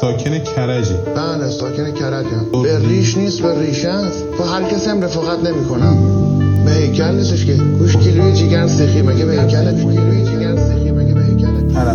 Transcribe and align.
ساکن 0.00 0.38
کرجی. 0.38 0.94
بله 1.16 1.48
ساکن 1.50 1.92
کرجم 1.92 2.62
به 2.62 2.78
ریش 2.78 3.16
نیست 3.16 3.42
به 3.42 3.60
ریشه 3.60 3.88
است. 3.88 4.24
با 4.38 4.44
هر 4.44 4.62
کسی 4.62 4.90
هم 4.90 5.02
رفاقت 5.02 5.38
نمی 5.44 5.64
کنم 5.64 5.96
به 6.64 6.72
هیکل 6.72 7.14
نیستش 7.14 7.44
که. 7.44 7.54
گوش 7.54 7.96
کیلوی 7.96 8.32
جیگر 8.32 8.66
سیخی 8.66 9.02
مگه 9.02 9.24
به 9.24 9.32
هیکل 9.32 9.82
گوش 9.82 9.94
کیلوی 9.94 10.24
جیگر 10.24 10.56
سیخی 10.56 10.90
مگه 10.90 11.14
به 11.14 11.20
هیکل 11.20 11.48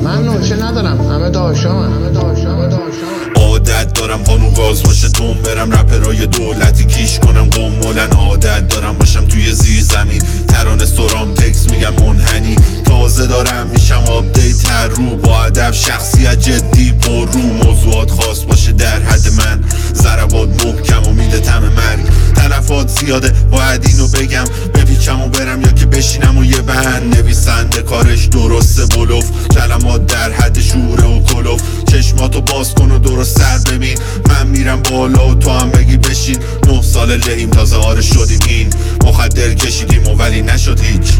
من 0.03 0.23
نوچه 0.23 0.55
ندارم. 0.55 1.11
همه 1.11 1.29
داشتم 1.29 1.69
همه 1.69 2.09
داشتم 2.09 2.49
همه 2.49 2.67
داشتم 2.67 3.13
عادت 3.35 3.93
دارم 3.93 4.23
قانون 4.23 4.53
گاز 4.53 4.83
باشه 4.83 5.07
دوم 5.07 5.37
برم 5.45 5.71
رپرای 5.71 6.27
دولتی. 6.27 6.85
کیش 6.85 7.19
کنم 7.19 7.49
قمولن 7.49 8.11
عادت 8.11 8.67
دارم 8.67 8.97
باشم 8.97 9.25
توی 9.25 9.51
زیر 9.51 9.83
زمین 9.83 10.21
ترانه 10.47 10.85
سرام 10.85 11.33
تکس 11.33 11.71
میگم 11.71 12.05
منحنی. 12.05 12.55
تازه 12.85 13.27
دارم 13.27 13.67
میشم 13.67 14.03
آپدیت. 14.11 14.71
هر 14.71 14.87
رو 14.87 15.17
با 15.17 15.43
ادب 15.43 15.71
شخصیت 15.71 16.39
جدی. 16.39 16.72
پر 17.03 17.31
رو 17.31 17.39
موضوعات 17.39 18.11
خاص 18.11 18.43
باشه 18.43 18.71
در 18.71 18.99
حد 18.99 19.27
من. 19.37 19.63
ضربات 19.93 20.65
محکم 20.65 21.03
و 21.09 21.13
میده 21.13 21.39
تم 21.39 21.59
مرگ. 21.59 22.05
تلفات 22.35 22.87
زیاده 22.87 23.29
باید 23.51 23.85
اینو 23.85 24.07
بگم. 24.07 24.43
بپیچم 24.73 25.21
و 25.21 25.27
برم 25.27 25.61
یا 25.61 25.71
که 25.71 25.85
بشینم 25.85 26.37
و 26.37 26.45
یه 26.45 26.61
بند. 26.61 27.17
نویسنده 27.17 27.81
کارش 27.81 28.25
درسته 28.25 28.85
بلوف. 28.85 29.47
کلمات 29.47 30.05
در 30.05 30.31
حد 30.31 30.59
شوره 30.59 31.03
و 31.03 31.23
کلوف. 31.23 31.61
چشماتو 31.91 32.41
باز 32.41 32.73
کن 32.73 32.91
و 32.91 32.99
درست 32.99 33.39
سر 33.39 33.71
ببین. 33.71 33.97
من 34.29 34.47
میرم 34.47 34.81
بالا 34.91 35.29
و 35.29 35.35
تو 35.35 35.49
هم 35.49 35.69
بگی 35.69 35.97
بشین. 35.97 36.37
نه 36.67 36.81
سال 36.81 37.17
لهیم 37.17 37.49
تازه 37.49 37.75
آره 37.75 38.01
شدیم 38.01 38.39
این. 38.47 38.69
مخدر 39.03 39.53
کشیدیم 39.53 40.07
و 40.07 40.15
ولی 40.15 40.41
نشد 40.41 40.79
هیچ. 40.79 41.13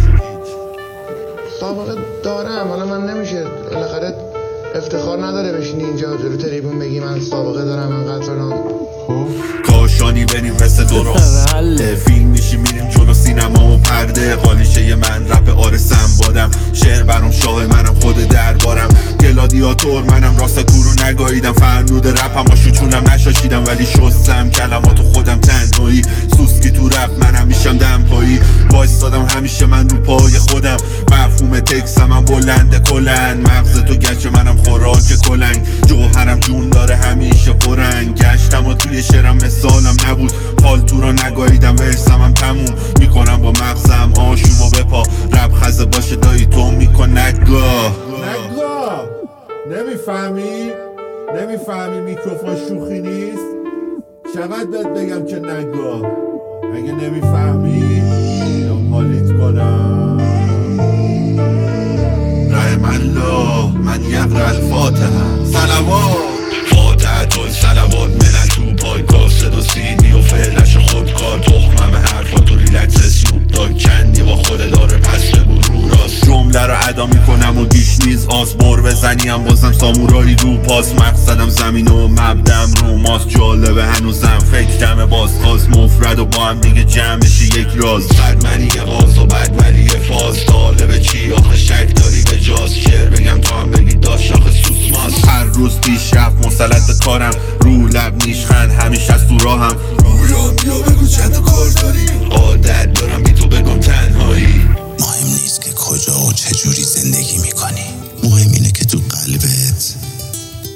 سابقه 1.59 1.95
دارم 2.23 2.67
حالا 2.67 2.85
من 2.85 3.05
نمیشه 3.05 3.42
افتخار 4.75 5.25
نداره 5.25 5.51
بشینی 5.51 5.83
اینجا 5.83 6.17
جلو 6.17 6.37
تریبون 6.37 6.79
بگی 6.79 6.99
من 6.99 7.19
سابقه 7.19 7.65
دارم 7.65 7.91
انقدر 7.91 8.25
فلان 8.25 8.51
خب 9.07 9.27
کاشانی 9.65 10.25
بریم 10.25 10.53
مثل 10.53 10.83
درست. 10.83 11.55
فیلم 11.95 12.27
میشی 12.27 12.57
میریم 12.57 12.89
جلو 12.89 13.13
سینما 13.13 13.73
و 13.73 13.77
پرده. 13.77 14.35
قالیشه 14.35 14.95
من 14.95 15.27
رپ 15.29 15.59
آرسم 15.59 16.09
بادم. 16.19 16.51
شعر 16.73 17.03
برام 17.03 17.31
شاه 17.31 17.65
منم 17.65 17.95
خود 18.01 18.27
دربارم. 18.27 18.89
گلادیاتور 19.21 20.03
منم 20.03 20.37
راست 20.37 20.59
کورو 20.59 21.05
نگاهیدم 21.05 21.53
فرنود 21.53 22.07
رپم 22.07 22.53
و 22.53 22.55
شوچونم 22.55 23.03
نشاشیدم. 23.13 23.63
ولی 23.67 23.85
شستم 23.85 24.49
کلماتو 24.49 25.03
تکسم 31.73 32.11
هم 32.11 32.25
بلند 32.25 32.87
کلن 32.89 33.37
مغز 33.37 33.83
تو 33.83 33.93
گچ 33.93 34.25
منم 34.25 34.57
خوراک 34.57 35.27
کلنگ. 35.27 35.67
جوهرم 35.87 36.39
جون 36.39 36.69
داره 36.69 36.95
همیشه 36.95 37.53
پرنگ. 37.53 38.15
گشتم 38.15 38.67
و 38.67 38.73
توی 38.73 39.03
شعرم 39.03 39.35
مثالم 39.35 39.95
نبود. 40.09 40.31
پالتو 40.63 41.01
رو 41.01 41.11
نگاهیدم 41.11 41.75
ورسم 41.75 42.21
هم 42.21 42.33
تموم. 42.33 42.75
می‌کنم 42.99 43.37
با 43.41 43.49
مغزم 43.51 44.13
آشوم 44.19 44.67
و 44.67 44.69
بپا. 44.69 45.03
رب 45.33 45.51
خزه 45.53 45.85
باشه 45.85 46.15
دایی 46.15 46.45
تو 46.45 46.71
میکن 46.71 47.09
نگاه. 47.09 47.97
نگاه. 48.17 49.05
نمی‌فهمی؟ 49.71 50.69
نمی‌فهمی 51.39 52.01
میکروفون 52.01 52.55
شوخی 52.69 53.01
نیست؟ 53.01 53.43
چقدر 54.33 54.65
بهت 54.71 54.87
بگم 54.87 55.25
که 55.25 55.35
نگاه؟ 55.35 56.01
اگه 56.75 56.91
نمی‌فهمی 56.91 58.03
یا 58.61 58.75
کنم. 59.39 59.82
الله 62.85 63.71
من 63.83 64.03
یقرا 64.03 64.47
الفاتحه. 64.47 65.09
صلوات 65.53 66.17
فاتحه 66.71 67.25
تو 67.25 67.41
صلوات 67.49 68.09
منن 68.09 68.47
تو 68.55 68.85
پای 68.85 69.01
کاسد 69.01 69.57
و 69.57 69.61
سینی 69.61 70.11
و 70.11 70.21
فعلش 70.21 70.77
خود 70.77 71.13
کار. 71.13 71.39
تخمم 71.39 71.95
حرفا 71.95 72.39
تو 72.39 72.55
ریلکس 72.55 72.95
سنوب 72.95 73.47
داگ 73.47 73.81
کندی 73.81 74.21
با 74.21 74.35
خود 74.35 74.71
داره 74.71 74.97
پس 74.97 75.31
بگو 75.31 75.53
رو 75.53 75.89
راست. 75.89 76.25
جمله 76.25 76.65
رو 76.65 76.75
ادا 76.87 77.05
می‌کنم 77.05 77.57
و 77.57 77.65
گیش 77.65 77.99
نیز 78.05 78.25
آس 78.25 78.53
بر 78.53 78.81
بزنیم. 78.81 79.37
بازم 79.37 79.71
سامورایی 79.71 80.35
رو 80.35 80.57
پاس. 80.57 80.93
مقصدم 80.93 81.49
زمین 81.49 81.87
و 81.87 82.07
مبدم 82.07 82.71
رو 82.81 82.97
ماست. 82.97 83.29
جالبه 83.29 83.85
هنوزم. 83.85 84.39
فکرم 84.51 85.05
باز 85.05 85.29
خواست 85.43 85.69
مفرد 85.69 86.19
و 86.19 86.25
با 86.25 86.45
هم 86.45 86.59
دیگه 86.59 86.83
جمع 86.83 87.17
بشه 87.17 87.45
یک 87.45 87.67
راز. 87.75 88.07
بدمنی 88.07 88.69
باز 88.85 89.17
و 89.17 89.25
بدمنی 89.25 89.87
رفت 96.23 96.45
مسلط 96.45 96.87
به 96.87 96.93
کارم. 96.93 97.33
رو 97.59 97.87
لب 97.87 98.25
نیشخند 98.25 98.71
همیشه 98.71 99.13
از 99.13 99.27
تو 99.27 99.37
راهم. 99.37 99.75
رویام 99.97 100.55
بیا 100.55 100.79
بگو 100.79 101.07
چند 101.07 101.41
کار 101.41 101.69
داری؟ 101.69 102.05
عادت 102.31 102.93
دارم 102.93 103.23
بی 103.23 103.31
تو 103.31 103.47
بگم 103.47 103.79
تنهایی. 103.79 104.67
مهم 104.99 105.27
نیست 105.27 105.61
که 105.61 105.71
کجا 105.71 106.19
و 106.19 106.33
چجوری 106.33 106.83
زندگی 106.83 107.37
می‌کنی. 107.37 107.85
مهم 108.23 108.51
اینه 108.51 108.71
که 108.71 108.85
تو 108.85 108.97
قلبت 108.97 109.95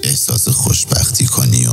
احساس 0.03 0.49
خوشبختی 0.49 1.25
کنی 1.25 1.65
و 1.65 1.71